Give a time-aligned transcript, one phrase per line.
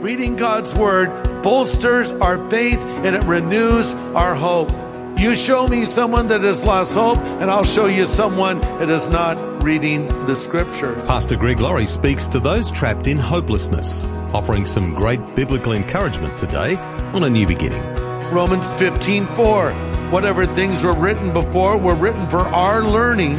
[0.00, 4.70] Reading God's Word bolsters our faith and it renews our hope.
[5.18, 9.08] You show me someone that has lost hope, and I'll show you someone that is
[9.08, 11.06] not reading the Scriptures.
[11.06, 16.76] Pastor Greg Laurie speaks to those trapped in hopelessness, offering some great biblical encouragement today
[17.12, 17.82] on a new beginning.
[18.32, 19.72] Romans 15 4.
[20.10, 23.36] Whatever things were written before were written for our learning,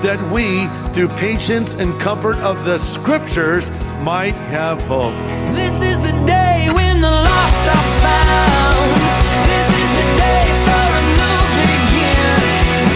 [0.00, 3.70] that we, through patience and comfort of the Scriptures,
[4.00, 5.14] might have hope.
[5.52, 8.90] This is the day when the lost are found.
[9.44, 12.88] This is the day for a new beginning.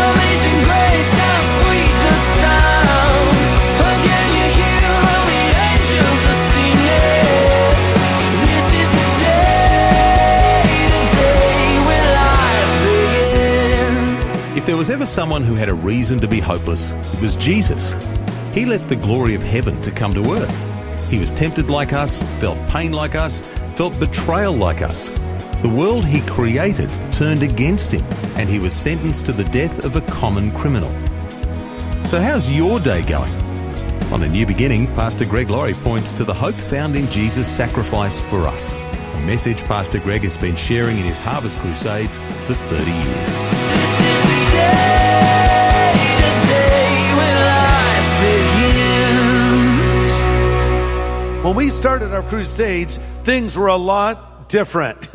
[0.00, 3.36] Amazing grace, how sweet the sound.
[3.84, 7.76] Again you hear all the angels are singing.
[8.48, 14.56] This is the day, the day when life begins.
[14.56, 17.94] If there was ever someone who had a reason to be hopeless, it was Jesus.
[18.56, 21.10] He left the glory of heaven to come to earth.
[21.10, 23.42] He was tempted like us, felt pain like us,
[23.74, 25.10] felt betrayal like us.
[25.60, 28.02] The world he created turned against him,
[28.38, 30.88] and he was sentenced to the death of a common criminal.
[32.06, 33.30] So, how's your day going?
[34.10, 38.18] On A New Beginning, Pastor Greg Laurie points to the hope found in Jesus' sacrifice
[38.22, 38.74] for us.
[38.76, 43.95] A message Pastor Greg has been sharing in his Harvest Crusades for 30 years.
[51.46, 55.08] When we started our crusades, things were a lot different.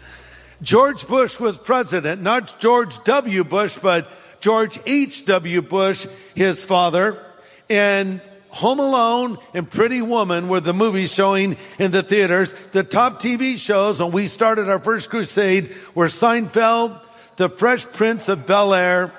[0.60, 3.44] George Bush was president, not George W.
[3.44, 4.08] Bush, but
[4.40, 5.62] George H.W.
[5.62, 7.24] Bush, his father.
[7.70, 12.54] And Home Alone and Pretty Woman were the movies showing in the theaters.
[12.72, 17.00] The top TV shows when we started our first crusade were Seinfeld,
[17.36, 19.12] The Fresh Prince of Bel Air,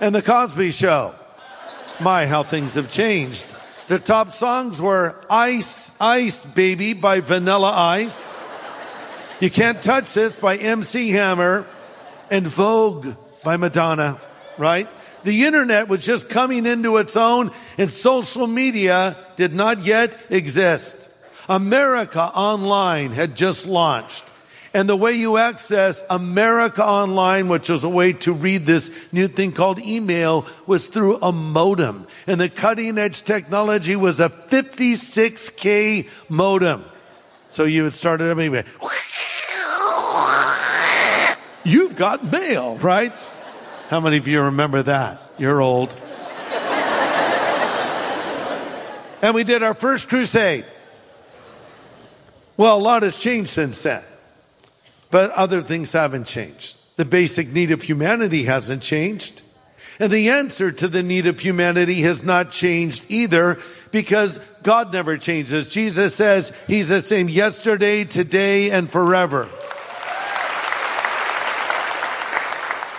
[0.00, 1.16] and The Cosby Show.
[2.00, 3.44] My, how things have changed.
[3.86, 8.42] The top songs were Ice, Ice Baby by Vanilla Ice.
[9.40, 11.66] You Can't Touch This by MC Hammer
[12.30, 14.18] and Vogue by Madonna,
[14.56, 14.88] right?
[15.24, 21.10] The internet was just coming into its own and social media did not yet exist.
[21.46, 24.24] America Online had just launched.
[24.74, 29.28] And the way you access America Online, which was a way to read this new
[29.28, 32.08] thing called email, was through a modem.
[32.26, 36.84] And the cutting edge technology was a 56K modem.
[37.50, 38.64] So you would start it up anyway.
[41.62, 43.12] You've got mail, right?
[43.90, 45.22] How many of you remember that?
[45.38, 45.90] You're old.
[49.22, 50.64] and we did our first crusade.
[52.56, 54.02] Well, a lot has changed since then,
[55.14, 56.76] but other things haven't changed.
[56.96, 59.42] The basic need of humanity hasn't changed.
[60.00, 63.60] And the answer to the need of humanity has not changed either
[63.92, 65.68] because God never changes.
[65.68, 69.48] Jesus says he's the same yesterday, today, and forever.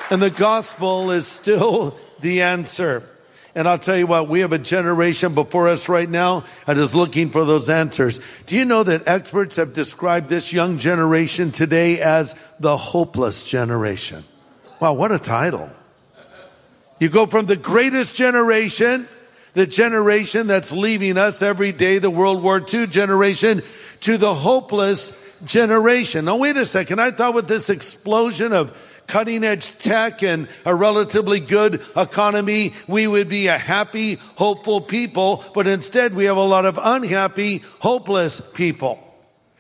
[0.10, 3.04] And the gospel is still the answer.
[3.56, 6.94] And I'll tell you what, we have a generation before us right now that is
[6.94, 8.20] looking for those answers.
[8.48, 14.26] Do you know that experts have described this young generation today as the hopeless generation?
[14.82, 15.70] Wow, what a title.
[17.00, 19.08] You go from the greatest generation,
[19.54, 23.62] the generation that's leaving us every day, the World War II generation,
[24.02, 26.26] to the hopeless generation.
[26.26, 27.00] Now wait a second.
[27.00, 28.78] I thought with this explosion of
[29.08, 35.44] cutting edge tech and a relatively good economy, we would be a happy, hopeful people,
[35.54, 39.02] but instead we have a lot of unhappy, hopeless people.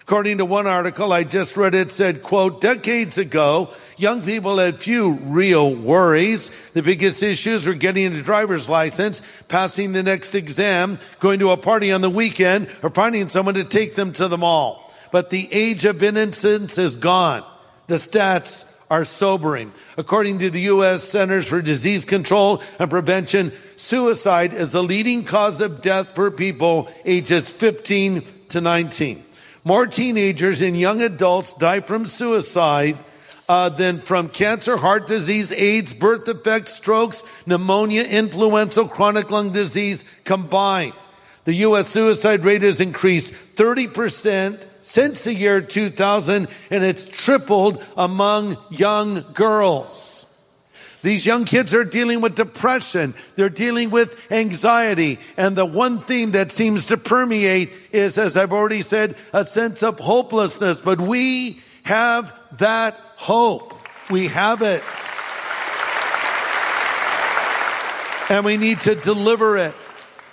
[0.01, 4.83] According to one article I just read, it said, quote, decades ago, young people had
[4.83, 6.51] few real worries.
[6.73, 11.57] The biggest issues were getting a driver's license, passing the next exam, going to a
[11.57, 14.93] party on the weekend, or finding someone to take them to the mall.
[15.11, 17.43] But the age of innocence is gone.
[17.87, 19.73] The stats are sobering.
[19.97, 21.03] According to the U.S.
[21.03, 26.89] Centers for Disease Control and Prevention, suicide is the leading cause of death for people
[27.03, 29.21] ages 15 to 19.
[29.65, 32.97] More teenagers and young adults die from suicide
[33.49, 40.05] uh, than from cancer, heart disease, AIDS, birth defects, strokes, pneumonia, influenza, chronic lung disease
[40.23, 40.93] combined.
[41.43, 41.89] The U.S.
[41.89, 50.31] suicide rate has increased 30% since the year 2000 and it's tripled among young girls.
[51.01, 53.15] These young kids are dealing with depression.
[53.35, 55.19] They're dealing with anxiety.
[55.37, 59.81] And the one theme that seems to permeate is, as I've already said, a sense
[59.81, 60.81] of hopelessness.
[60.81, 63.73] But we have that hope.
[64.11, 64.83] We have it.
[68.29, 69.73] And we need to deliver it.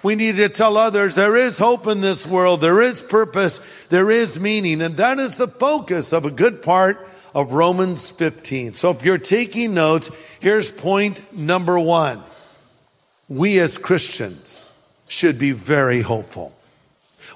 [0.03, 2.61] We need to tell others there is hope in this world.
[2.61, 3.61] There is purpose.
[3.89, 4.83] There is meaning.
[4.83, 8.75] And that is the focus of a good part of Romans 15.
[8.75, 10.11] So if you're taking notes,
[10.41, 12.23] here's point number one.
[13.29, 14.77] We as Christians
[15.07, 16.55] should be very hopeful.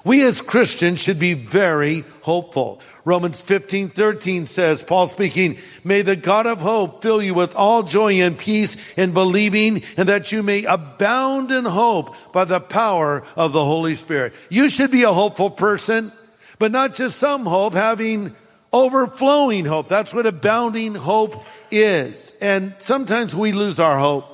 [0.03, 2.81] We as Christians should be very hopeful.
[3.07, 7.83] Romans 15, 13 says, Paul speaking, may the God of hope fill you with all
[7.83, 13.23] joy and peace in believing and that you may abound in hope by the power
[13.37, 14.33] of the Holy Spirit.
[14.49, 16.11] You should be a hopeful person,
[16.59, 18.35] but not just some hope, having
[18.73, 19.87] overflowing hope.
[19.87, 22.37] That's what abounding hope is.
[22.41, 24.25] And sometimes we lose our hope.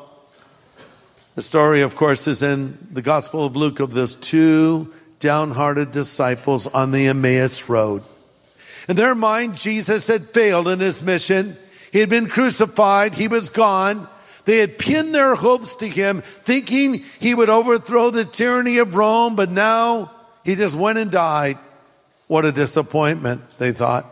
[1.36, 6.68] The story, of course, is in the Gospel of Luke of those two downhearted disciples
[6.68, 8.04] on the Emmaus Road.
[8.90, 11.56] In their mind, Jesus had failed in his mission.
[11.94, 13.14] He had been crucified.
[13.14, 14.08] He was gone.
[14.44, 19.38] They had pinned their hopes to him, thinking he would overthrow the tyranny of Rome,
[19.38, 20.12] but now
[20.44, 21.58] he just went and died.
[22.28, 24.06] What a disappointment, they thought.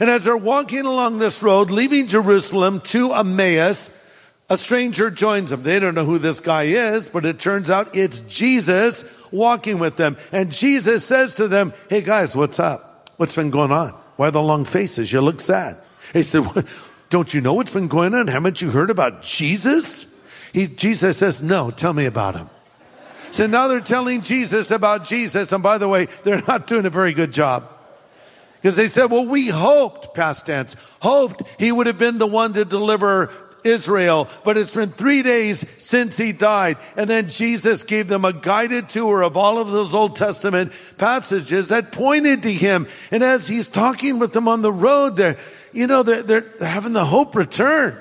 [0.00, 4.01] And as they're walking along this road, leaving Jerusalem to Emmaus,
[4.50, 5.62] a stranger joins them.
[5.62, 9.96] They don't know who this guy is, but it turns out it's Jesus walking with
[9.96, 10.16] them.
[10.30, 13.10] And Jesus says to them, Hey guys, what's up?
[13.16, 13.90] What's been going on?
[14.16, 15.12] Why the long faces?
[15.12, 15.76] You look sad.
[16.12, 16.44] He said,
[17.10, 18.26] Don't you know what's been going on?
[18.26, 20.24] Haven't you heard about Jesus?
[20.52, 22.50] He, Jesus says, No, tell me about him.
[23.32, 25.52] So now they're telling Jesus about Jesus.
[25.52, 27.64] And by the way, they're not doing a very good job.
[28.62, 32.52] Because they said, well, we hoped, past tense, hoped he would have been the one
[32.52, 33.28] to deliver
[33.64, 36.76] Israel, but it's been three days since he died.
[36.96, 41.68] And then Jesus gave them a guided tour of all of those Old Testament passages
[41.68, 42.86] that pointed to him.
[43.10, 45.38] And as he's talking with them on the road, they're,
[45.72, 47.96] you know, they're, they're, they're having the hope return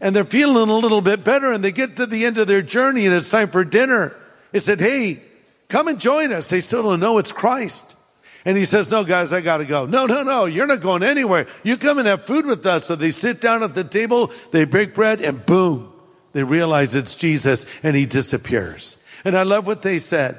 [0.00, 2.62] and they're feeling a little bit better and they get to the end of their
[2.62, 4.16] journey and it's time for dinner.
[4.52, 5.22] He said, Hey,
[5.68, 6.48] come and join us.
[6.48, 7.96] They still don't know it's Christ.
[8.44, 9.86] And he says, no, guys, I gotta go.
[9.86, 11.46] No, no, no, you're not going anywhere.
[11.62, 12.86] You come and have food with us.
[12.86, 15.92] So they sit down at the table, they break bread, and boom,
[16.32, 19.04] they realize it's Jesus and he disappears.
[19.24, 20.38] And I love what they said.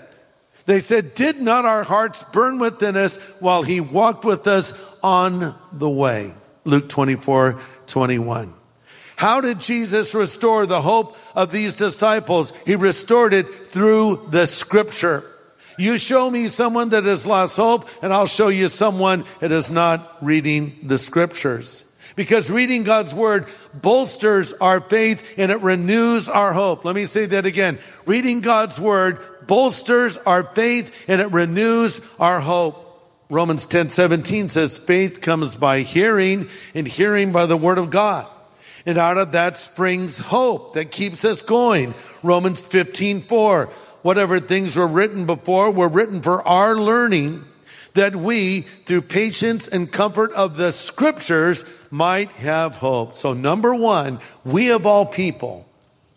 [0.65, 4.73] They said, did not our hearts burn within us while he walked with us
[5.03, 6.33] on the way?
[6.63, 8.53] Luke 24, 21.
[9.15, 12.53] How did Jesus restore the hope of these disciples?
[12.65, 15.23] He restored it through the scripture.
[15.77, 19.71] You show me someone that has lost hope, and I'll show you someone that is
[19.71, 21.87] not reading the scriptures.
[22.15, 26.83] Because reading God's word bolsters our faith and it renews our hope.
[26.83, 27.79] Let me say that again.
[28.05, 32.87] Reading God's word bolsters our faith and it renews our hope.
[33.29, 38.27] Romans 10 17 says, faith comes by hearing and hearing by the word of God.
[38.85, 41.93] And out of that springs hope that keeps us going.
[42.23, 43.69] Romans 15 4
[44.01, 47.45] whatever things were written before were written for our learning
[47.93, 53.15] that we, through patience and comfort of the scriptures, might have hope.
[53.15, 55.67] So number one, we of all people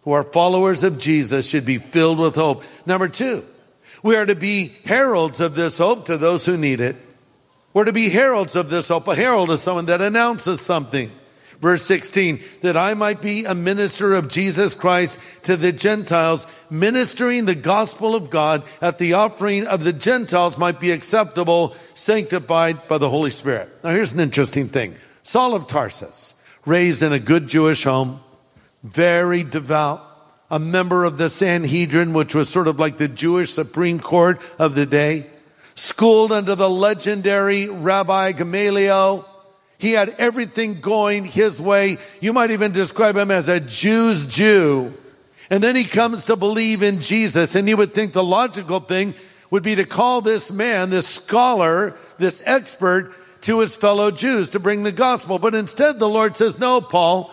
[0.03, 2.63] who are followers of Jesus should be filled with hope.
[2.87, 3.45] Number two,
[4.03, 6.97] we are to be heralds of this hope to those who need it.
[7.73, 9.09] We're to be heralds of this hope.
[9.09, 11.11] A herald is someone that announces something.
[11.61, 17.45] Verse 16, that I might be a minister of Jesus Christ to the Gentiles, ministering
[17.45, 22.99] the gospel of God at the offering of the Gentiles might be acceptable, sanctified by
[22.99, 23.71] the Holy Spirit.
[23.83, 24.97] Now here's an interesting thing.
[25.23, 28.21] Saul of Tarsus, raised in a good Jewish home,
[28.83, 30.03] very devout,
[30.51, 34.75] a member of the Sanhedrin, which was sort of like the Jewish Supreme Court of
[34.75, 35.27] the day,
[35.75, 39.29] schooled under the legendary Rabbi Gamaliel,
[39.85, 41.99] he had everything going his way.
[42.21, 44.95] You might even describe him as a Jew's Jew.
[45.51, 47.55] And then he comes to believe in Jesus.
[47.55, 49.13] And you would think the logical thing
[49.51, 53.13] would be to call this man, this scholar, this expert
[53.43, 55.39] to his fellow Jews to bring the gospel.
[55.39, 57.31] But instead the Lord says, no, Paul.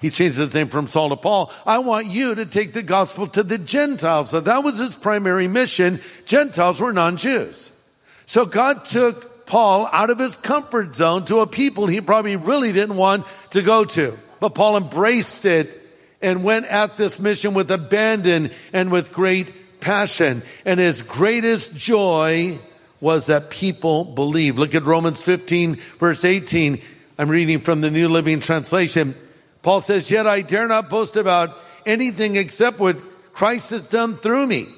[0.00, 1.52] He changed his name from Saul to Paul.
[1.66, 4.30] I want you to take the gospel to the Gentiles.
[4.30, 6.00] So that was his primary mission.
[6.24, 7.78] Gentiles were non-Jews.
[8.24, 12.72] So God took Paul out of his comfort zone to a people he probably really
[12.72, 14.16] didn't want to go to.
[14.38, 15.76] But Paul embraced it
[16.22, 22.60] and went at this mission with abandon and with great passion and his greatest joy
[23.00, 24.56] was that people believe.
[24.56, 26.80] Look at Romans 15 verse 18.
[27.18, 29.16] I'm reading from the New Living Translation.
[29.62, 33.00] Paul says, yet I dare not boast about anything except what
[33.32, 34.68] Christ has done through me,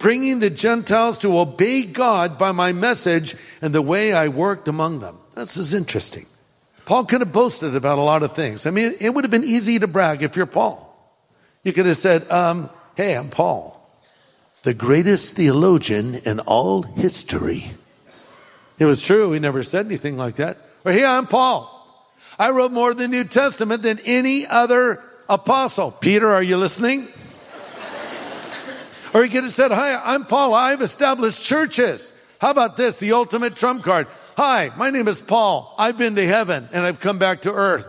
[0.00, 4.98] bringing the Gentiles to obey God by my message and the way I worked among
[4.98, 5.16] them.
[5.36, 6.26] This is interesting.
[6.84, 8.66] Paul could have boasted about a lot of things.
[8.66, 10.88] I mean, it would have been easy to brag if you're Paul.
[11.62, 13.80] You could have said, um, hey, I'm Paul
[14.62, 17.70] the greatest theologian in all history.
[18.78, 19.32] It was true.
[19.32, 20.58] He never said anything like that.
[20.84, 21.76] Or here I'm Paul.
[22.38, 25.90] I wrote more of the New Testament than any other apostle.
[25.90, 27.08] Peter, are you listening?
[29.12, 30.54] Or he could have said, hi, I'm Paul.
[30.54, 32.16] I've established churches.
[32.40, 32.98] How about this?
[32.98, 34.06] The ultimate trump card.
[34.36, 35.74] Hi, my name is Paul.
[35.78, 37.86] I've been to heaven and I've come back to earth.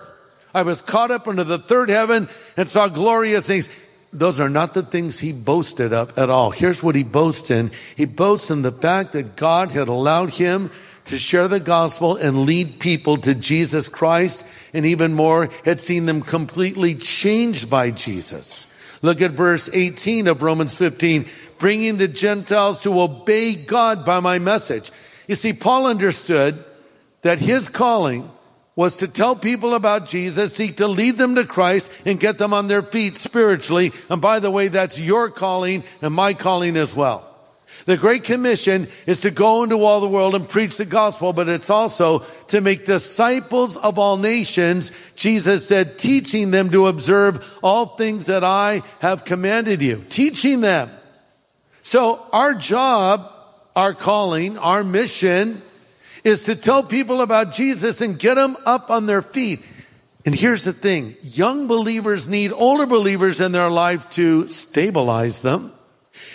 [0.53, 3.69] I was caught up into the third heaven and saw glorious things
[4.13, 6.51] those are not the things he boasted of at all.
[6.51, 7.71] Here's what he boasts in.
[7.95, 10.69] He boasts in the fact that God had allowed him
[11.05, 16.05] to share the gospel and lead people to Jesus Christ and even more had seen
[16.05, 18.70] them completely changed by Jesus.
[19.01, 21.25] Look at verse 18 of Romans 15,
[21.57, 24.91] bringing the Gentiles to obey God by my message.
[25.27, 26.63] You see, Paul understood
[27.21, 28.29] that his calling
[28.75, 32.53] was to tell people about Jesus, seek to lead them to Christ and get them
[32.53, 33.91] on their feet spiritually.
[34.09, 37.30] And by the way, that's your calling and my calling as well.
[37.85, 41.49] The Great Commission is to go into all the world and preach the gospel, but
[41.49, 44.91] it's also to make disciples of all nations.
[45.15, 50.05] Jesus said, teaching them to observe all things that I have commanded you.
[50.09, 50.91] Teaching them.
[51.81, 53.31] So our job,
[53.75, 55.61] our calling, our mission
[56.23, 59.65] is to tell people about Jesus and get them up on their feet.
[60.23, 61.15] And here's the thing.
[61.23, 65.73] Young believers need older believers in their life to stabilize them.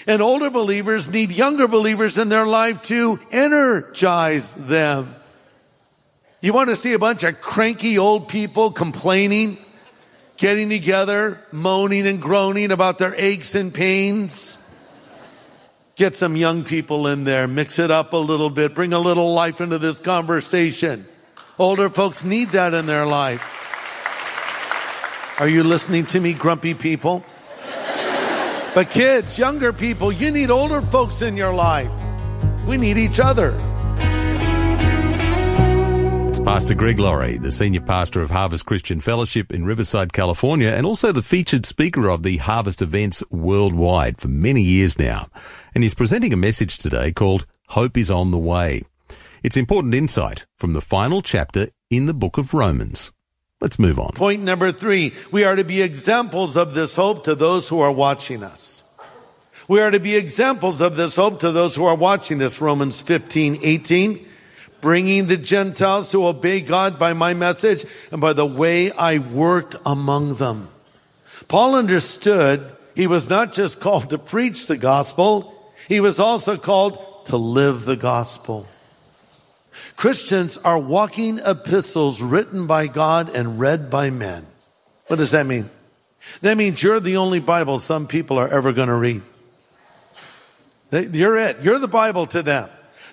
[0.07, 5.14] And older believers need younger believers in their life to energize them.
[6.40, 9.59] You want to see a bunch of cranky old people complaining,
[10.37, 14.62] getting together, moaning and groaning about their aches and pains?
[15.97, 19.33] Get some young people in there, mix it up a little bit, bring a little
[19.33, 21.07] life into this conversation.
[21.59, 23.55] Older folks need that in their life.
[25.40, 27.25] Are you listening to me, grumpy people?
[28.76, 31.90] But kids, younger people, you need older folks in your life.
[32.66, 33.59] We need each other.
[36.28, 40.85] It's Pastor Greg Laurie, the senior pastor of Harvest Christian Fellowship in Riverside, California, and
[40.85, 45.30] also the featured speaker of the Harvest events worldwide for many years now
[45.76, 48.85] and he's presenting a message today called Hope is on the Way.
[49.42, 53.12] It's important insight from the final chapter in the book of Romans.
[53.61, 54.13] Let's move on.
[54.13, 55.15] Point number three.
[55.33, 58.83] We are to be examples of this hope to those who are watching us.
[59.67, 62.61] We are to be examples of this hope to those who are watching us.
[62.61, 64.19] Romans 15, 18.
[64.83, 69.75] Bringing the Gentiles to obey God by my message and by the way I worked
[69.87, 70.69] among them.
[71.49, 77.27] Paul understood he was not just called to preach the gospel, he was also called
[77.27, 78.67] to live the gospel.
[79.97, 84.47] Christians are walking epistles written by God and read by men.
[85.06, 85.71] What does that mean?
[86.40, 89.23] That means you're the only Bible some people are ever going to read.
[90.90, 91.59] You're it.
[91.62, 92.68] You're the Bible to them.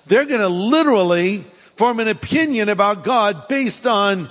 [0.06, 1.44] They're going to literally
[1.76, 4.30] form an opinion about God based on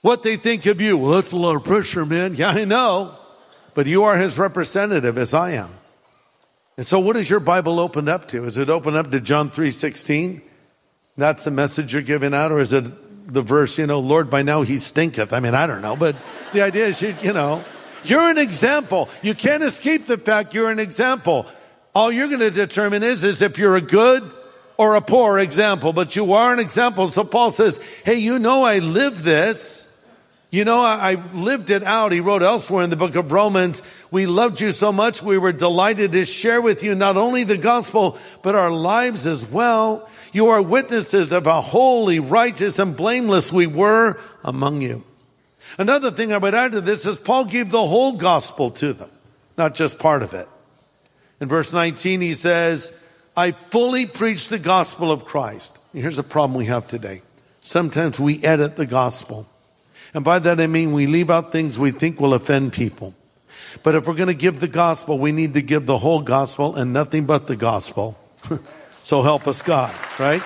[0.00, 0.96] what they think of you.
[0.96, 2.34] Well, that's a lot of pressure, man.
[2.34, 3.16] Yeah, I know.
[3.74, 5.70] But you are his representative as I am.
[6.76, 8.44] And so what is your Bible opened up to?
[8.44, 10.42] Is it open up to John 3.16?
[11.18, 12.52] That's the message you're giving out?
[12.52, 12.84] Or is it
[13.32, 15.32] the verse, you know, Lord, by now he stinketh?
[15.32, 16.14] I mean, I don't know, but
[16.52, 17.64] the idea is, you, you know,
[18.04, 19.08] you're an example.
[19.20, 21.46] You can't escape the fact you're an example.
[21.92, 24.22] All you're going to determine is, is if you're a good
[24.76, 27.10] or a poor example, but you are an example.
[27.10, 29.84] So Paul says, hey, you know I live this.
[30.50, 32.12] You know, I, I, lived it out.
[32.12, 35.52] He wrote elsewhere in the book of Romans, we loved you so much, we were
[35.52, 40.08] delighted to share with you not only the gospel, but our lives as well.
[40.32, 45.04] You are witnesses of how holy, righteous, and blameless we were among you.
[45.78, 49.10] Another thing I would add to this is Paul gave the whole gospel to them,
[49.56, 50.48] not just part of it.
[51.40, 53.06] In verse 19, he says,
[53.36, 55.78] I fully preach the gospel of Christ.
[55.92, 57.22] Here's a problem we have today.
[57.60, 59.46] Sometimes we edit the gospel.
[60.14, 63.14] And by that I mean we leave out things we think will offend people.
[63.82, 66.74] But if we're going to give the gospel, we need to give the whole gospel
[66.74, 68.18] and nothing but the gospel.
[69.08, 70.42] so help us God, right?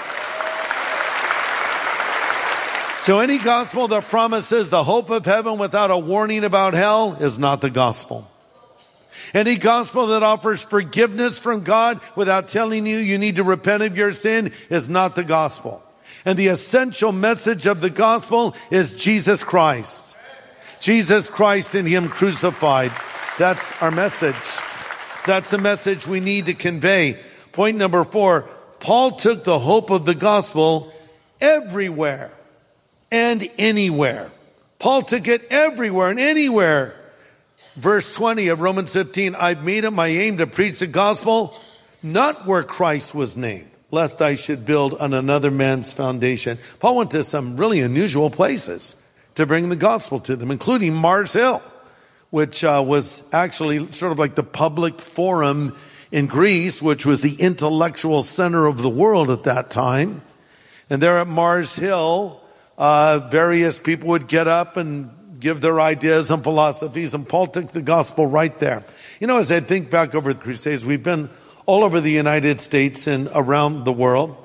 [3.00, 7.40] So any gospel that promises the hope of heaven without a warning about hell is
[7.40, 8.24] not the gospel.
[9.34, 13.96] Any gospel that offers forgiveness from God without telling you you need to repent of
[13.96, 15.82] your sin is not the gospel.
[16.24, 20.16] And the essential message of the gospel is Jesus Christ.
[20.78, 22.92] Jesus Christ and Him crucified.
[23.40, 24.36] That's our message.
[25.26, 27.18] That's a message we need to convey.
[27.52, 28.48] Point number four,
[28.82, 30.92] Paul took the hope of the gospel
[31.40, 32.32] everywhere
[33.12, 34.32] and anywhere.
[34.80, 36.96] Paul took it everywhere and anywhere.
[37.76, 41.56] Verse 20 of Romans 15, I've made it my aim to preach the gospel,
[42.02, 46.58] not where Christ was named, lest I should build on another man's foundation.
[46.80, 48.98] Paul went to some really unusual places
[49.36, 51.62] to bring the gospel to them, including Mars Hill,
[52.30, 55.76] which uh, was actually sort of like the public forum
[56.12, 60.20] in Greece, which was the intellectual center of the world at that time.
[60.90, 62.38] And there at Mars Hill,
[62.76, 67.72] uh, various people would get up and give their ideas and philosophies, and Paul took
[67.72, 68.84] the gospel right there.
[69.18, 71.30] You know, as I think back over the Crusades, we've been
[71.66, 74.36] all over the United States and around the world.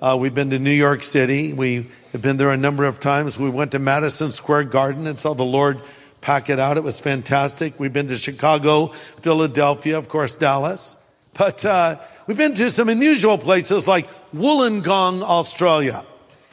[0.00, 1.52] Uh, we've been to New York City.
[1.52, 3.38] We have been there a number of times.
[3.38, 5.80] We went to Madison Square Garden and saw the Lord
[6.20, 6.76] pack it out.
[6.76, 7.78] It was fantastic.
[7.78, 8.88] We've been to Chicago,
[9.20, 10.96] Philadelphia, of course, Dallas.
[11.34, 16.04] But uh, we've been to some unusual places like Wollongong, Australia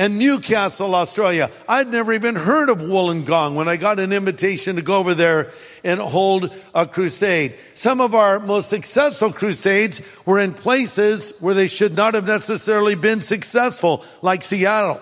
[0.02, 1.52] and Newcastle, Australia.
[1.70, 5.52] I'd never even heard of Wollongong when I got an invitation to go over there
[5.84, 7.54] and hold a crusade.
[7.76, 12.96] Some of our most successful crusades were in places where they should not have necessarily
[12.96, 15.00] been successful, like Seattle,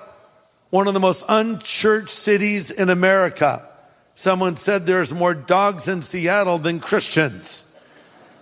[0.69, 3.65] one of the most unchurched cities in America.
[4.15, 7.68] Someone said there's more dogs in Seattle than Christians.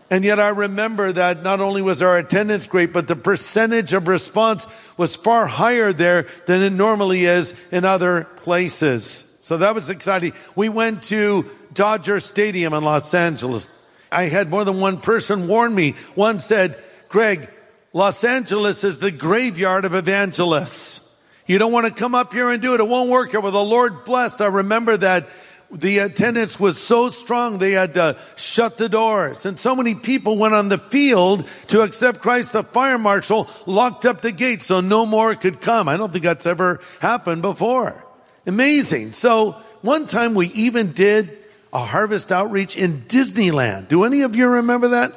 [0.10, 4.08] And yet I remember that not only was our attendance great, but the percentage of
[4.08, 9.38] response was far higher there than it normally is in other places.
[9.42, 10.34] So that was exciting.
[10.56, 13.74] We went to Dodger Stadium in Los Angeles.
[14.12, 15.92] I had more than one person warn me.
[16.16, 17.50] One said, Greg,
[17.92, 21.04] Los Angeles is the graveyard of evangelists.
[21.48, 22.80] You don't want to come up here and do it.
[22.80, 23.40] It won't work here.
[23.40, 24.42] Well, the Lord blessed.
[24.42, 25.28] I remember that
[25.70, 29.46] the attendance was so strong they had to shut the doors.
[29.46, 32.54] And so many people went on the field to accept Christ.
[32.54, 35.90] The fire marshal locked up the gate so no more could come.
[35.90, 38.06] I don't think that's ever happened before.
[38.46, 39.12] Amazing.
[39.12, 39.52] So
[39.82, 41.38] one time we even did
[41.74, 43.90] a harvest outreach in Disneyland.
[43.90, 45.12] Do any of you remember that?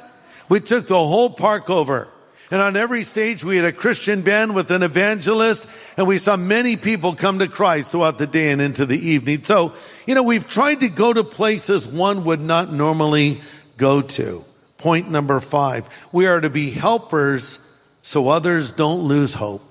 [0.49, 2.10] We took the whole park over.
[2.51, 6.35] And on every stage, we had a Christian band with an evangelist, and we saw
[6.35, 9.43] many people come to Christ throughout the day and into the evening.
[9.43, 9.73] So,
[10.05, 13.39] you know, we've tried to go to places one would not normally
[13.77, 14.43] go to.
[14.77, 15.89] Point number five.
[16.11, 17.67] We are to be helpers
[18.01, 19.63] so others don't lose hope.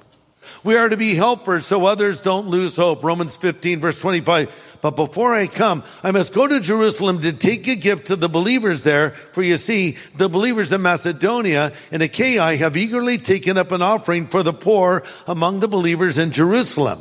[0.65, 3.05] We are to be helpers so others don't lose hope.
[3.05, 4.51] Romans 15 verse 25.
[4.83, 8.29] But before I come, I must go to Jerusalem to take a gift to the
[8.29, 9.11] believers there.
[9.33, 14.27] For you see, the believers in Macedonia and Achaia have eagerly taken up an offering
[14.27, 17.01] for the poor among the believers in Jerusalem.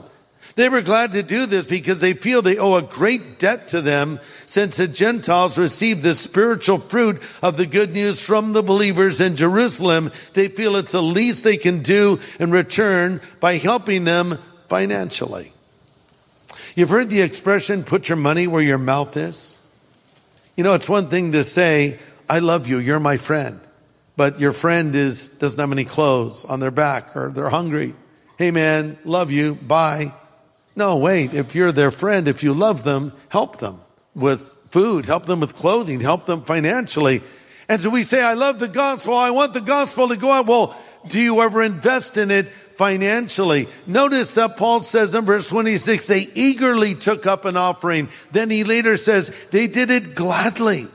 [0.56, 3.82] They were glad to do this because they feel they owe a great debt to
[3.82, 9.22] them since the Gentiles received the spiritual fruit of the good news from the believers
[9.22, 10.12] in Jerusalem.
[10.34, 14.38] They feel it's the least they can do in return by helping them
[14.68, 15.54] financially.
[16.76, 19.56] You've heard the expression, put your money where your mouth is.
[20.56, 21.98] You know, it's one thing to say,
[22.30, 23.60] I love you, you're my friend.
[24.16, 27.96] But your friend is, doesn't have any clothes on their back or they're hungry.
[28.38, 30.14] Hey man, love you, bye.
[30.76, 33.82] No, wait, if you're their friend, if you love them, help them
[34.14, 37.22] with food, help them with clothing, help them financially.
[37.68, 40.48] And so we say, I love the gospel, I want the gospel to go out.
[40.48, 40.78] Well,
[41.08, 42.48] do you ever invest in it
[42.80, 43.68] financially?
[43.86, 48.08] Notice that Paul says in verse 26, they eagerly took up an offering.
[48.32, 50.88] Then he later says, they did it gladly.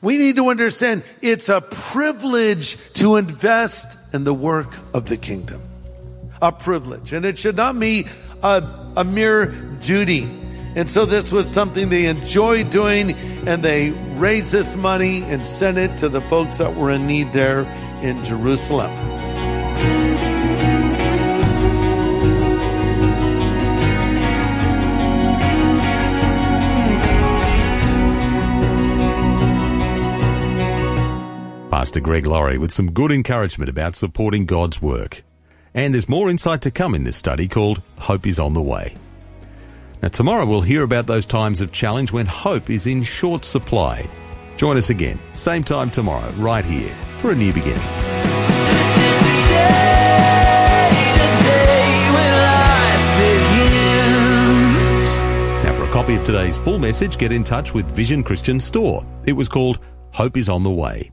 [0.00, 5.60] We need to understand it's a privilege to invest in the work of the kingdom.
[6.40, 7.12] A privilege.
[7.12, 8.06] And it should not be
[8.44, 8.62] a,
[8.96, 9.46] a mere
[9.80, 10.22] duty.
[10.76, 13.14] And so this was something they enjoyed doing
[13.48, 17.32] and they raised this money and sent it to the folks that were in need
[17.32, 17.62] there
[18.00, 19.11] in Jerusalem.
[31.92, 35.22] Pastor Greg Laurie with some good encouragement about supporting God's work.
[35.74, 38.94] And there's more insight to come in this study called Hope is on the Way.
[40.00, 44.08] Now, tomorrow we'll hear about those times of challenge when hope is in short supply.
[44.56, 46.88] Join us again, same time tomorrow, right here,
[47.20, 47.82] for a new beginning.
[55.92, 59.04] Copy of today's full message, get in touch with Vision Christian Store.
[59.26, 61.12] It was called Hope is on the way.